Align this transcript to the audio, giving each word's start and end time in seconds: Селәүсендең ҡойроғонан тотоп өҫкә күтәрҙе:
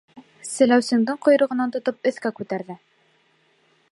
Селәүсендең 0.51 1.19
ҡойроғонан 1.25 1.75
тотоп 1.77 2.11
өҫкә 2.13 2.33
күтәрҙе: 2.39 2.79